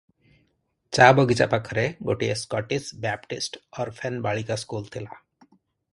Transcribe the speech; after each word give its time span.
ଚା 0.97 1.09
ବଗିଚା 1.19 1.47
ପାଖରେ 1.51 1.83
ଗୋଟିଏ 2.09 2.33
ସ୍କଟିଶ୍ 2.43 2.89
ବ୍ୟାପଟିଷ୍ଟ 3.05 3.63
ଅର୍ଫେନ 3.85 4.21
ବାଳିକା 4.29 4.59
ସ୍କୁଲ 4.63 4.93
ଥିଲା। 4.97 5.23